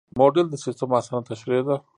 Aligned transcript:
موډل 0.19 0.45
د 0.49 0.55
سیسټم 0.65 0.89
اسانه 0.99 1.25
تشریح 1.29 1.61
ده. 1.67 1.75